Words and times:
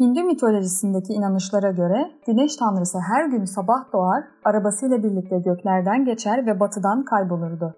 Hindu 0.00 0.24
mitolojisindeki 0.24 1.12
inanışlara 1.12 1.70
göre 1.70 2.10
güneş 2.26 2.56
tanrısı 2.56 2.98
her 2.98 3.24
gün 3.24 3.44
sabah 3.44 3.92
doğar, 3.92 4.24
arabasıyla 4.44 5.02
birlikte 5.02 5.38
göklerden 5.38 6.04
geçer 6.04 6.46
ve 6.46 6.60
batıdan 6.60 7.04
kaybolurdu. 7.04 7.74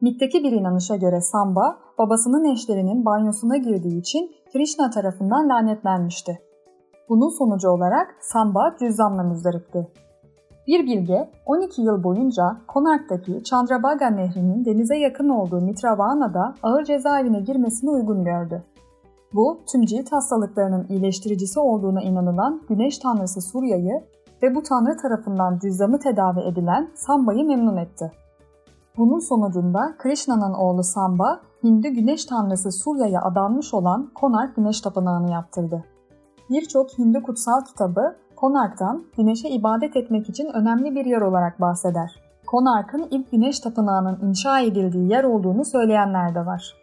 Mitteki 0.00 0.44
bir 0.44 0.52
inanışa 0.52 0.96
göre 0.96 1.20
Samba, 1.20 1.78
babasının 1.98 2.44
eşlerinin 2.52 3.04
banyosuna 3.04 3.56
girdiği 3.56 3.98
için 4.00 4.30
Krishna 4.52 4.90
tarafından 4.90 5.48
lanetlenmişti. 5.48 6.38
Bunun 7.08 7.38
sonucu 7.38 7.68
olarak 7.68 8.16
Samba 8.20 8.76
cüzzamla 8.80 9.22
müzdaripti. 9.22 9.88
Bir 10.66 10.86
bilge 10.86 11.30
12 11.46 11.82
yıl 11.82 12.04
boyunca 12.04 12.56
Konark'taki 12.68 13.44
Chandrabhaga 13.44 14.10
Nehri'nin 14.10 14.64
denize 14.64 14.96
yakın 14.96 15.28
olduğu 15.28 15.60
Mitravana'da 15.60 16.54
ağır 16.62 16.84
cezaevine 16.84 17.40
girmesini 17.40 17.90
uygun 17.90 18.24
gördü. 18.24 18.62
Bu, 19.34 19.60
tüm 19.72 19.84
cilt 19.86 20.12
hastalıklarının 20.12 20.86
iyileştiricisi 20.88 21.60
olduğuna 21.60 22.02
inanılan 22.02 22.62
güneş 22.68 22.98
tanrısı 22.98 23.40
Surya'yı 23.40 24.04
ve 24.42 24.54
bu 24.54 24.62
tanrı 24.62 24.96
tarafından 24.96 25.58
cüzzamı 25.58 25.98
tedavi 25.98 26.40
edilen 26.40 26.90
Samba'yı 26.94 27.44
memnun 27.44 27.76
etti. 27.76 28.12
Bunun 28.96 29.18
sonucunda 29.18 29.94
Krishna'nın 29.98 30.54
oğlu 30.54 30.82
Samba, 30.82 31.40
Hindu 31.64 31.88
güneş 31.88 32.24
tanrısı 32.24 32.72
Surya'ya 32.72 33.22
adanmış 33.22 33.74
olan 33.74 34.10
Konark 34.14 34.56
Güneş 34.56 34.80
Tapınağı'nı 34.80 35.30
yaptırdı. 35.30 35.84
Birçok 36.50 36.98
Hindu 36.98 37.22
kutsal 37.22 37.64
kitabı 37.64 38.16
Konark'tan 38.36 39.04
güneşe 39.16 39.48
ibadet 39.48 39.96
etmek 39.96 40.28
için 40.28 40.46
önemli 40.46 40.94
bir 40.94 41.04
yer 41.04 41.20
olarak 41.20 41.60
bahseder. 41.60 42.10
Konark'ın 42.46 43.06
ilk 43.10 43.30
güneş 43.30 43.60
tapınağının 43.60 44.18
inşa 44.22 44.60
edildiği 44.60 45.10
yer 45.10 45.24
olduğunu 45.24 45.64
söyleyenler 45.64 46.34
de 46.34 46.46
var. 46.46 46.74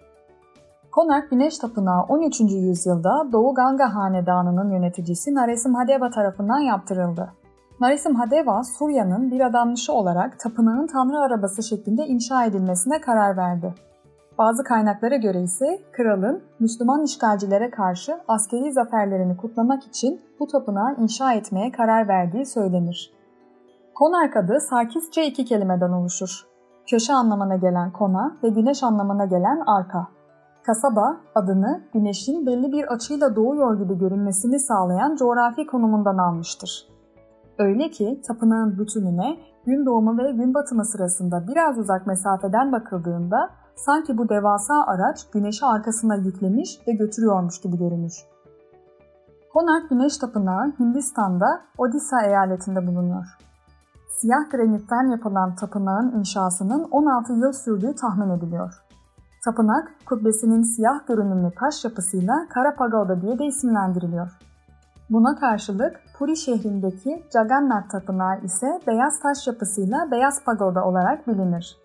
Konark 0.97 1.29
Güneş 1.29 1.57
Tapınağı 1.57 2.03
13. 2.03 2.39
yüzyılda 2.39 3.31
Doğu 3.31 3.53
Ganga 3.53 3.95
Hanedanı'nın 3.95 4.71
yöneticisi 4.71 5.35
Narasimhadeva 5.35 6.09
tarafından 6.09 6.59
yaptırıldı. 6.59 7.33
Narasimhadeva, 7.79 8.63
Surya'nın 8.63 9.31
bir 9.31 9.41
adanmışı 9.41 9.93
olarak 9.93 10.39
tapınağın 10.39 10.87
tanrı 10.87 11.19
arabası 11.19 11.63
şeklinde 11.63 12.05
inşa 12.05 12.45
edilmesine 12.45 13.01
karar 13.01 13.37
verdi. 13.37 13.73
Bazı 14.37 14.63
kaynaklara 14.63 15.15
göre 15.15 15.41
ise 15.41 15.79
kralın 15.91 16.43
Müslüman 16.59 17.03
işgalcilere 17.03 17.69
karşı 17.69 18.17
askeri 18.27 18.71
zaferlerini 18.71 19.37
kutlamak 19.37 19.83
için 19.83 20.21
bu 20.39 20.47
tapınağı 20.47 20.95
inşa 20.97 21.33
etmeye 21.33 21.71
karar 21.71 22.07
verdiği 22.07 22.45
söylenir. 22.45 23.13
Konark 23.95 24.37
adı 24.37 24.59
Sarkisçe 24.59 25.25
iki 25.25 25.45
kelimeden 25.45 25.91
oluşur. 25.91 26.47
Köşe 26.89 27.13
anlamına 27.13 27.55
gelen 27.55 27.91
kona 27.91 28.37
ve 28.43 28.49
güneş 28.49 28.83
anlamına 28.83 29.25
gelen 29.25 29.63
arka. 29.67 30.16
Kasaba 30.67 31.17
adını 31.35 31.81
güneşin 31.93 32.45
belli 32.45 32.71
bir 32.71 32.93
açıyla 32.93 33.35
doğuyor 33.35 33.79
gibi 33.79 33.97
görünmesini 33.97 34.59
sağlayan 34.59 35.15
coğrafi 35.15 35.67
konumundan 35.67 36.17
almıştır. 36.17 36.87
Öyle 37.57 37.91
ki 37.91 38.21
tapınağın 38.27 38.79
bütününe 38.79 39.37
gün 39.65 39.85
doğumu 39.85 40.17
ve 40.17 40.31
gün 40.31 40.53
batımı 40.53 40.85
sırasında 40.85 41.47
biraz 41.47 41.77
uzak 41.77 42.07
mesafeden 42.07 42.71
bakıldığında 42.71 43.49
sanki 43.75 44.17
bu 44.17 44.29
devasa 44.29 44.73
araç 44.87 45.29
güneşi 45.33 45.65
arkasına 45.65 46.15
yüklemiş 46.15 46.79
ve 46.87 46.91
götürüyormuş 46.91 47.61
gibi 47.61 47.77
görünür. 47.77 48.13
Konark 49.53 49.89
Güneş 49.89 50.17
Tapınağı 50.17 50.73
Hindistan'da 50.79 51.61
Odisha 51.77 52.21
eyaletinde 52.25 52.87
bulunuyor. 52.87 53.25
Siyah 54.09 54.51
granitten 54.51 55.11
yapılan 55.11 55.55
tapınağın 55.55 56.19
inşasının 56.19 56.83
16 56.83 57.33
yıl 57.33 57.51
sürdüğü 57.51 57.95
tahmin 57.95 58.29
ediliyor. 58.29 58.86
Tapınak, 59.47 59.91
kubbesinin 60.05 60.61
siyah 60.61 61.07
görünümlü 61.07 61.51
taş 61.59 61.85
yapısıyla 61.85 62.47
Kara 62.49 62.75
Pagoda 62.75 63.21
diye 63.21 63.39
de 63.39 63.45
isimlendiriliyor. 63.45 64.31
Buna 65.09 65.35
karşılık 65.35 65.99
Puri 66.17 66.37
şehrindeki 66.37 67.23
Jagannath 67.33 67.89
Tapınağı 67.89 68.41
ise 68.41 68.81
beyaz 68.87 69.19
taş 69.19 69.47
yapısıyla 69.47 70.11
Beyaz 70.11 70.43
Pagoda 70.43 70.85
olarak 70.85 71.27
bilinir. 71.27 71.77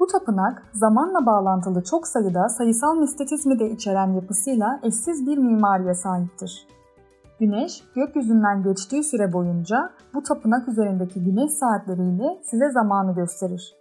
Bu 0.00 0.06
tapınak 0.06 0.62
zamanla 0.72 1.26
bağlantılı 1.26 1.82
çok 1.82 2.06
sayıda 2.06 2.48
sayısal 2.48 2.96
mistetizmi 2.96 3.58
de 3.58 3.70
içeren 3.70 4.12
yapısıyla 4.12 4.80
eşsiz 4.82 5.26
bir 5.26 5.38
mimariye 5.38 5.94
sahiptir. 5.94 6.68
Güneş 7.40 7.82
gökyüzünden 7.94 8.62
geçtiği 8.62 9.04
süre 9.04 9.32
boyunca 9.32 9.90
bu 10.14 10.22
tapınak 10.22 10.68
üzerindeki 10.68 11.24
güneş 11.24 11.50
saatleriyle 11.52 12.40
size 12.42 12.70
zamanı 12.70 13.14
gösterir. 13.14 13.76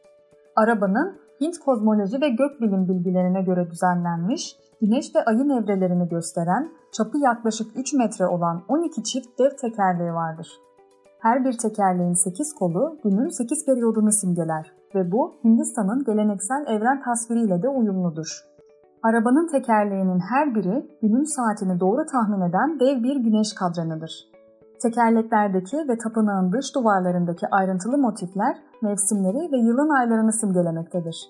Arabanın 0.55 1.22
Hint 1.41 1.59
kozmoloji 1.59 2.21
ve 2.21 2.29
gökbilim 2.29 2.87
bilgilerine 2.87 3.41
göre 3.41 3.71
düzenlenmiş, 3.71 4.55
güneş 4.81 5.15
ve 5.15 5.25
ayın 5.25 5.49
evrelerini 5.49 6.09
gösteren, 6.09 6.71
çapı 6.91 7.17
yaklaşık 7.17 7.67
3 7.75 7.93
metre 7.93 8.27
olan 8.27 8.63
12 8.67 9.03
çift 9.03 9.39
dev 9.39 9.49
tekerleği 9.61 10.13
vardır. 10.13 10.47
Her 11.19 11.45
bir 11.45 11.57
tekerleğin 11.57 12.13
8 12.13 12.53
kolu 12.53 12.97
günün 13.03 13.29
8 13.29 13.65
periyodunu 13.65 14.11
simgeler 14.11 14.71
ve 14.95 15.11
bu 15.11 15.35
Hindistan'ın 15.43 16.03
geleneksel 16.03 16.65
evren 16.67 17.01
tasviriyle 17.01 17.63
de 17.63 17.69
uyumludur. 17.69 18.43
Arabanın 19.03 19.47
tekerleğinin 19.47 20.19
her 20.19 20.55
biri 20.55 20.87
günün 21.01 21.23
saatini 21.23 21.79
doğru 21.79 22.05
tahmin 22.05 22.41
eden 22.49 22.79
dev 22.79 23.03
bir 23.03 23.15
güneş 23.15 23.53
kadranıdır. 23.53 24.32
Tekerleklerdeki 24.83 25.77
ve 25.77 25.97
tapınağın 25.97 26.51
dış 26.51 26.75
duvarlarındaki 26.75 27.47
ayrıntılı 27.47 27.97
motifler 27.97 28.57
mevsimleri 28.81 29.51
ve 29.51 29.57
yılın 29.57 29.89
aylarını 29.89 30.33
simgelemektedir. 30.33 31.29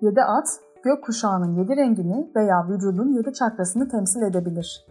Yedi 0.00 0.22
at, 0.22 0.60
gök 0.84 1.04
kuşağının 1.04 1.54
yedi 1.58 1.76
rengini 1.76 2.30
veya 2.36 2.68
vücudun 2.68 3.12
yedi 3.12 3.32
çakrasını 3.32 3.88
temsil 3.88 4.22
edebilir. 4.22 4.86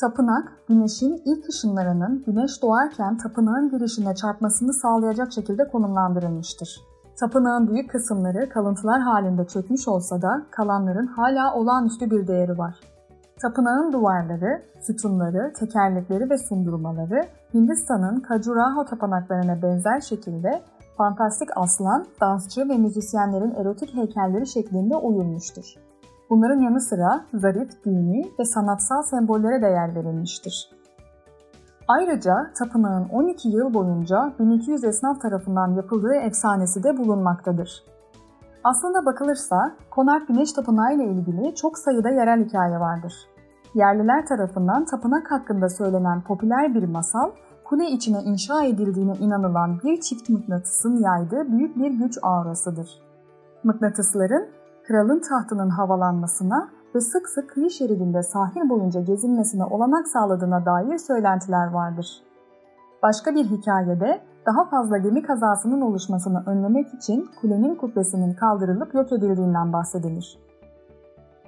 Tapınak, 0.00 0.52
güneşin 0.68 1.22
ilk 1.24 1.48
ışınlarının 1.48 2.22
güneş 2.26 2.62
doğarken 2.62 3.16
tapınağın 3.16 3.70
girişine 3.70 4.14
çarpmasını 4.14 4.72
sağlayacak 4.72 5.32
şekilde 5.32 5.68
konumlandırılmıştır. 5.68 6.80
Tapınağın 7.20 7.68
büyük 7.68 7.90
kısımları 7.90 8.48
kalıntılar 8.48 9.00
halinde 9.00 9.46
çökmüş 9.46 9.88
olsa 9.88 10.22
da 10.22 10.46
kalanların 10.50 11.06
hala 11.06 11.54
olağanüstü 11.54 12.10
bir 12.10 12.26
değeri 12.26 12.58
var. 12.58 12.80
Tapınağın 13.42 13.92
duvarları, 13.92 14.62
sütunları, 14.80 15.52
tekerlekleri 15.52 16.30
ve 16.30 16.38
sundurmaları 16.38 17.24
Hindistan'ın 17.54 18.20
Khajuraho 18.20 18.84
tapınaklarına 18.84 19.62
benzer 19.62 20.00
şekilde 20.00 20.62
fantastik 20.96 21.48
aslan, 21.56 22.06
dansçı 22.20 22.68
ve 22.68 22.76
müzisyenlerin 22.76 23.54
erotik 23.54 23.94
heykelleri 23.94 24.46
şeklinde 24.46 24.96
oyulmuştur. 24.96 25.74
Bunların 26.30 26.60
yanı 26.60 26.80
sıra 26.80 27.24
zarif, 27.34 27.84
dini 27.84 28.30
ve 28.38 28.44
sanatsal 28.44 29.02
sembollere 29.02 29.62
de 29.62 29.66
yer 29.66 29.94
verilmiştir. 29.94 30.70
Ayrıca 31.88 32.50
tapınağın 32.58 33.08
12 33.08 33.48
yıl 33.48 33.74
boyunca 33.74 34.32
1200 34.38 34.84
esnaf 34.84 35.20
tarafından 35.20 35.74
yapıldığı 35.74 36.14
efsanesi 36.14 36.82
de 36.84 36.96
bulunmaktadır. 36.96 37.84
Aslında 38.64 39.06
bakılırsa 39.06 39.76
Konak 39.90 40.28
Güneş 40.28 40.52
Tapınağı 40.52 40.94
ile 40.94 41.04
ilgili 41.04 41.54
çok 41.54 41.78
sayıda 41.78 42.10
yerel 42.10 42.44
hikaye 42.44 42.80
vardır. 42.80 43.14
Yerliler 43.74 44.26
tarafından 44.26 44.84
tapınak 44.84 45.30
hakkında 45.30 45.68
söylenen 45.68 46.20
popüler 46.20 46.74
bir 46.74 46.88
masal, 46.88 47.30
kule 47.64 47.90
içine 47.90 48.22
inşa 48.22 48.64
edildiğine 48.64 49.12
inanılan 49.20 49.80
bir 49.84 50.00
çift 50.00 50.28
mıknatısın 50.28 50.96
yaydığı 50.96 51.52
büyük 51.52 51.76
bir 51.76 51.90
güç 51.90 52.18
aurasıdır. 52.22 53.02
Mıknatısların 53.64 54.48
kralın 54.86 55.20
tahtının 55.20 55.70
havalanmasına 55.70 56.68
ve 56.94 57.00
sık 57.00 57.28
sık 57.28 57.50
kıyı 57.50 57.70
şeridinde 57.70 58.22
sahil 58.22 58.68
boyunca 58.68 59.00
gezinmesine 59.00 59.64
olanak 59.64 60.08
sağladığına 60.08 60.66
dair 60.66 60.98
söylentiler 60.98 61.66
vardır. 61.72 62.22
Başka 63.02 63.34
bir 63.34 63.44
hikayede 63.44 64.20
daha 64.46 64.64
fazla 64.64 64.98
gemi 64.98 65.22
kazasının 65.22 65.80
oluşmasını 65.80 66.42
önlemek 66.46 66.94
için 66.94 67.28
kulenin 67.40 67.74
kubbesinin 67.74 68.34
kaldırılıp 68.34 68.94
yok 68.94 69.12
edildiğinden 69.12 69.72
bahsedilir. 69.72 70.49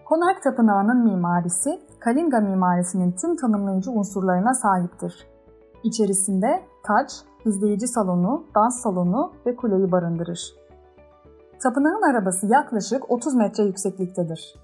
Konark 0.05 0.43
Tapınağı'nın 0.43 1.05
mimarisi, 1.05 1.81
Kalinga 2.01 2.41
mimarisinin 2.41 3.13
tüm 3.13 3.37
tanımlayıcı 3.37 3.91
unsurlarına 3.91 4.55
sahiptir. 4.55 5.27
İçerisinde 5.85 6.63
taç, 6.83 7.13
izleyici 7.45 7.89
salonu, 7.89 8.45
dans 8.55 8.83
salonu 8.83 9.33
ve 9.47 9.57
kuleyi 9.57 9.93
barındırır. 9.93 10.55
Tapınağın 11.63 12.11
arabası 12.11 12.47
yaklaşık 12.47 13.11
30 13.11 13.35
metre 13.35 13.65
yüksekliktedir. 13.65 14.55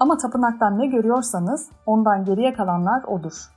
Ama 0.00 0.16
tapınaktan 0.16 0.78
ne 0.78 0.86
görüyorsanız 0.86 1.70
ondan 1.86 2.24
geriye 2.24 2.52
kalanlar 2.54 3.04
odur. 3.04 3.50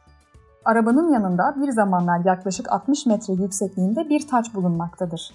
Arabanın 0.66 1.14
yanında 1.14 1.56
bir 1.62 1.72
zamanlar 1.72 2.26
yaklaşık 2.26 2.72
60 2.72 3.06
metre 3.06 3.34
yüksekliğinde 3.34 4.10
bir 4.10 4.28
taç 4.28 4.54
bulunmaktadır. 4.54 5.32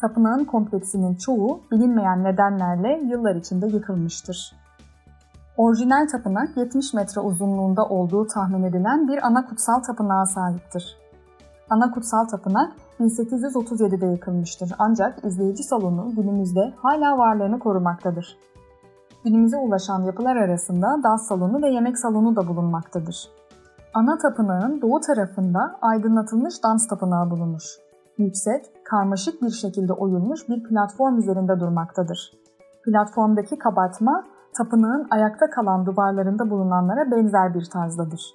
Tapınağın 0.00 0.44
kompleksinin 0.44 1.14
çoğu 1.14 1.60
bilinmeyen 1.72 2.24
nedenlerle 2.24 3.00
yıllar 3.04 3.34
içinde 3.34 3.66
yıkılmıştır. 3.66 4.60
Orijinal 5.60 6.08
tapınak 6.08 6.56
70 6.56 6.94
metre 6.94 7.20
uzunluğunda 7.20 7.84
olduğu 7.84 8.26
tahmin 8.26 8.62
edilen 8.62 9.08
bir 9.08 9.26
ana 9.26 9.46
kutsal 9.46 9.80
tapınağa 9.80 10.26
sahiptir. 10.26 10.98
Ana 11.70 11.90
kutsal 11.90 12.24
tapınak 12.24 12.72
1837'de 13.00 14.06
yıkılmıştır 14.06 14.72
ancak 14.78 15.24
izleyici 15.24 15.62
salonu 15.62 16.14
günümüzde 16.16 16.74
hala 16.76 17.18
varlığını 17.18 17.58
korumaktadır. 17.58 18.36
Günümüze 19.24 19.56
ulaşan 19.56 20.02
yapılar 20.02 20.36
arasında 20.36 21.00
dans 21.02 21.28
salonu 21.28 21.62
ve 21.62 21.68
yemek 21.68 21.98
salonu 21.98 22.36
da 22.36 22.48
bulunmaktadır. 22.48 23.28
Ana 23.94 24.18
tapınağın 24.18 24.82
doğu 24.82 25.00
tarafında 25.00 25.78
aydınlatılmış 25.82 26.62
dans 26.64 26.88
tapınağı 26.88 27.30
bulunur. 27.30 27.76
Yüksek, 28.18 28.64
karmaşık 28.84 29.42
bir 29.42 29.50
şekilde 29.50 29.92
oyulmuş 29.92 30.48
bir 30.48 30.62
platform 30.64 31.18
üzerinde 31.18 31.60
durmaktadır. 31.60 32.32
Platformdaki 32.84 33.58
kabartma, 33.58 34.24
tapınağın 34.56 35.06
ayakta 35.10 35.50
kalan 35.50 35.86
duvarlarında 35.86 36.50
bulunanlara 36.50 37.10
benzer 37.10 37.54
bir 37.54 37.64
tarzdadır. 37.64 38.34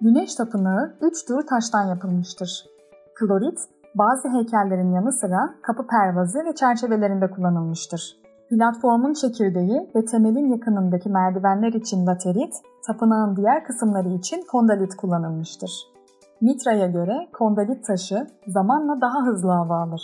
Güneş 0.00 0.34
tapınağı 0.34 0.94
üç 1.00 1.24
tür 1.24 1.46
taştan 1.46 1.84
yapılmıştır. 1.84 2.66
Klorit, 3.14 3.58
bazı 3.94 4.28
heykellerin 4.28 4.92
yanı 4.92 5.12
sıra 5.12 5.54
kapı 5.62 5.86
pervazı 5.86 6.38
ve 6.44 6.54
çerçevelerinde 6.54 7.30
kullanılmıştır. 7.30 8.16
Platformun 8.50 9.12
çekirdeği 9.12 9.90
ve 9.96 10.04
temelin 10.04 10.48
yakınındaki 10.48 11.08
merdivenler 11.08 11.72
için 11.72 12.06
laterit, 12.06 12.54
tapınağın 12.86 13.36
diğer 13.36 13.64
kısımları 13.64 14.08
için 14.08 14.44
kondalit 14.50 14.96
kullanılmıştır. 14.96 15.70
Mitra'ya 16.40 16.86
göre 16.86 17.28
kondalit 17.32 17.86
taşı 17.86 18.26
zamanla 18.46 19.00
daha 19.00 19.26
hızlı 19.26 19.50
hava 19.50 19.82
alır. 19.82 20.02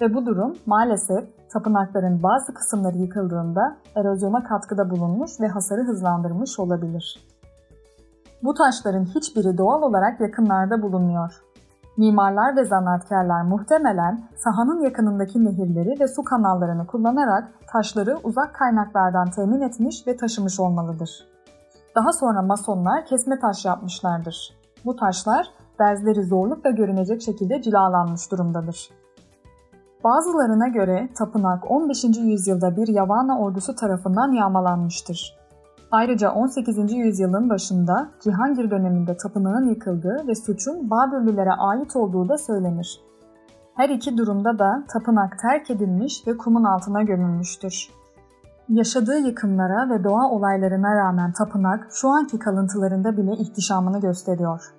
Ve 0.00 0.14
bu 0.14 0.26
durum 0.26 0.56
maalesef 0.66 1.24
tapınakların 1.52 2.22
bazı 2.22 2.54
kısımları 2.54 2.98
yıkıldığında 2.98 3.76
erozyona 3.94 4.44
katkıda 4.44 4.90
bulunmuş 4.90 5.40
ve 5.40 5.48
hasarı 5.48 5.82
hızlandırmış 5.82 6.58
olabilir. 6.58 7.28
Bu 8.42 8.54
taşların 8.54 9.04
hiçbiri 9.04 9.58
doğal 9.58 9.82
olarak 9.82 10.20
yakınlarda 10.20 10.82
bulunmuyor. 10.82 11.42
Mimarlar 11.96 12.56
ve 12.56 12.64
zanaatkarlar 12.64 13.42
muhtemelen 13.42 14.28
sahanın 14.36 14.80
yakınındaki 14.80 15.44
nehirleri 15.44 16.00
ve 16.00 16.08
su 16.08 16.24
kanallarını 16.24 16.86
kullanarak 16.86 17.48
taşları 17.72 18.18
uzak 18.24 18.54
kaynaklardan 18.54 19.30
temin 19.30 19.60
etmiş 19.60 20.06
ve 20.06 20.16
taşımış 20.16 20.60
olmalıdır. 20.60 21.26
Daha 21.96 22.12
sonra 22.12 22.42
masonlar 22.42 23.06
kesme 23.06 23.38
taş 23.38 23.64
yapmışlardır. 23.64 24.56
Bu 24.84 24.96
taşlar 24.96 25.46
derzleri 25.78 26.22
zorlukla 26.22 26.70
görünecek 26.70 27.22
şekilde 27.22 27.62
cilalanmış 27.62 28.30
durumdadır. 28.30 29.01
Bazılarına 30.04 30.68
göre 30.68 31.08
tapınak 31.14 31.70
15. 31.70 32.04
yüzyılda 32.04 32.76
bir 32.76 32.88
Yavana 32.88 33.40
ordusu 33.40 33.74
tarafından 33.74 34.32
yağmalanmıştır. 34.32 35.36
Ayrıca 35.90 36.32
18. 36.32 36.92
yüzyılın 36.92 37.50
başında 37.50 38.08
Cihangir 38.20 38.70
döneminde 38.70 39.16
tapınağın 39.16 39.68
yıkıldığı 39.68 40.24
ve 40.26 40.34
suçun 40.34 40.90
Babürlülere 40.90 41.52
ait 41.52 41.96
olduğu 41.96 42.28
da 42.28 42.38
söylenir. 42.38 43.00
Her 43.76 43.88
iki 43.88 44.18
durumda 44.18 44.58
da 44.58 44.84
tapınak 44.88 45.38
terk 45.38 45.70
edilmiş 45.70 46.26
ve 46.26 46.36
kumun 46.36 46.64
altına 46.64 47.02
gömülmüştür. 47.02 47.90
Yaşadığı 48.68 49.18
yıkımlara 49.18 49.90
ve 49.90 50.04
doğa 50.04 50.30
olaylarına 50.30 50.94
rağmen 50.94 51.32
tapınak 51.32 51.88
şu 51.90 52.08
anki 52.08 52.38
kalıntılarında 52.38 53.16
bile 53.16 53.32
ihtişamını 53.32 54.00
gösteriyor. 54.00 54.74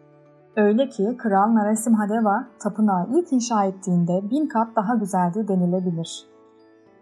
Öyle 0.57 0.89
ki 0.89 1.17
Kral 1.17 1.55
Narasimhadeva 1.55 2.45
tapınağı 2.59 3.07
ilk 3.13 3.33
inşa 3.33 3.63
ettiğinde 3.63 4.29
bin 4.31 4.47
kat 4.47 4.75
daha 4.75 4.95
güzeldi 4.95 5.47
denilebilir. 5.47 6.25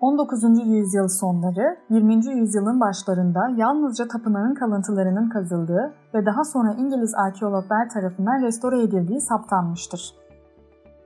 19. 0.01 0.44
yüzyıl 0.65 1.07
sonları, 1.07 1.77
20. 1.89 2.13
yüzyılın 2.13 2.80
başlarında 2.80 3.50
yalnızca 3.57 4.07
tapınağın 4.07 4.53
kalıntılarının 4.53 5.30
kazıldığı 5.30 5.94
ve 6.13 6.25
daha 6.25 6.44
sonra 6.44 6.74
İngiliz 6.74 7.15
arkeologlar 7.15 7.89
tarafından 7.89 8.42
restore 8.42 8.83
edildiği 8.83 9.21
saptanmıştır. 9.21 10.13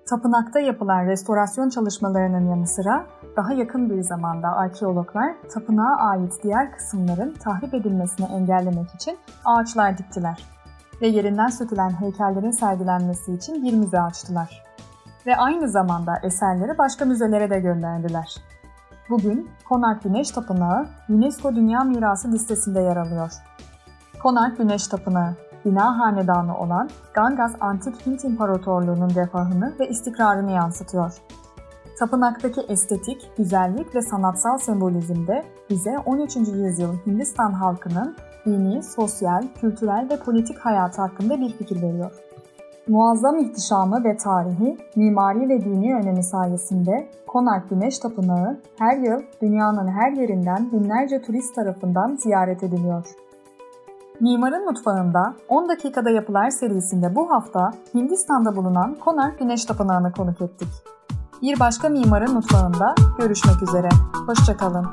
Tapınakta 0.10 0.60
yapılan 0.60 1.06
restorasyon 1.06 1.70
çalışmalarının 1.70 2.50
yanı 2.50 2.68
sıra 2.68 3.06
daha 3.38 3.54
yakın 3.54 3.90
bir 3.90 4.02
zamanda 4.02 4.48
arkeologlar 4.48 5.36
tapınağa 5.54 5.96
ait 5.98 6.34
diğer 6.44 6.72
kısımların 6.72 7.34
tahrip 7.34 7.74
edilmesini 7.74 8.26
engellemek 8.26 8.96
için 8.96 9.18
ağaçlar 9.46 9.98
diktiler 9.98 10.55
ve 11.02 11.08
yerinden 11.08 11.48
sökülen 11.48 12.02
heykellerin 12.02 12.52
sergilenmesi 12.52 13.34
için 13.34 13.64
bir 13.64 13.74
müze 13.74 14.02
açtılar. 14.02 14.64
Ve 15.26 15.38
aynı 15.38 15.70
zamanda 15.70 16.20
eserleri 16.24 16.78
başka 16.78 17.06
müzelere 17.06 17.50
de 17.50 17.60
gönderdiler. 17.60 18.36
Bugün 19.10 19.50
Konark 19.70 20.04
Güneş 20.04 20.32
Tapınağı 20.32 20.88
UNESCO 21.10 21.56
Dünya 21.56 21.84
Mirası 21.84 22.32
listesinde 22.32 22.80
yer 22.80 22.98
alıyor. 22.98 23.32
Konark 24.24 24.58
Güneş 24.58 24.88
Tapınağı, 24.88 25.36
bina 25.66 26.00
hanedanı 26.00 26.58
olan 26.58 26.90
Gangas 27.14 27.54
Antik 27.60 28.06
Hint 28.06 28.24
İmparatorluğu'nun 28.24 29.10
refahını 29.16 29.74
ve 29.80 29.90
istikrarını 29.90 30.52
yansıtıyor. 30.52 31.14
Tapınaktaki 32.00 32.62
estetik, 32.62 33.38
güzellik 33.38 33.96
ve 33.96 34.02
sanatsal 34.02 34.58
sembolizmde 34.58 35.44
bize 35.70 35.98
13. 36.06 36.36
yüzyıl 36.36 36.96
Hindistan 37.06 37.52
halkının 37.52 38.16
dini, 38.46 38.84
sosyal, 38.84 39.44
kültürel 39.62 40.08
ve 40.12 40.18
politik 40.18 40.60
hayatı 40.60 41.02
hakkında 41.02 41.40
bir 41.40 41.50
fikir 41.50 41.82
veriyor. 41.82 42.12
Muazzam 42.88 43.38
ihtişamı 43.38 44.04
ve 44.04 44.18
tarihi, 44.18 44.78
mimari 44.96 45.50
ve 45.50 45.66
dini 45.66 45.96
önemi 45.96 46.24
sayesinde 46.24 47.10
Konark 47.28 47.70
Güneş 47.70 48.00
Tapınağı 48.00 48.60
her 48.80 48.98
yıl 48.98 49.22
dünyanın 49.42 49.88
her 49.88 50.12
yerinden 50.12 50.72
binlerce 50.72 51.22
turist 51.22 51.56
tarafından 51.56 52.16
ziyaret 52.16 52.64
ediliyor. 52.64 53.06
Mimarın 54.20 54.66
Mutfağında 54.66 55.36
10 55.50 55.70
dakikada 55.70 56.10
yapılar 56.10 56.50
serisinde 56.50 57.16
bu 57.16 57.32
hafta 57.32 57.72
Hindistan'da 57.94 58.56
bulunan 58.56 58.96
Konark 58.96 59.40
Güneş 59.40 59.66
Tapınağı'nı 59.66 60.12
konuk 60.12 60.42
ettik. 60.42 60.70
Bir 61.42 61.60
başka 61.60 61.90
Mimarın 61.90 62.34
Mutfağında 62.34 62.96
görüşmek 63.20 63.64
üzere. 63.64 63.90
Hoşçakalın. 64.28 64.86